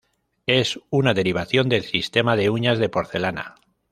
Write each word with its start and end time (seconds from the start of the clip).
Es 0.47 0.79
una 0.89 1.13
derivación 1.13 1.69
del 1.69 1.83
sistema 1.83 2.35
de 2.35 2.49
uñas 2.49 2.79
de 2.79 2.89
porcelana. 2.89 3.53